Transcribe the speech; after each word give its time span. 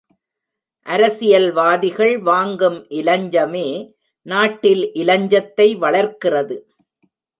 அரசியல்வாதிகள் 0.85 2.15
வாங்கும் 2.19 2.79
இலஞ்சமே, 2.89 3.67
நாட்டில் 4.25 4.83
இலஞ்சத்தை 4.93 5.77
வளர்க்கிறது. 5.77 6.57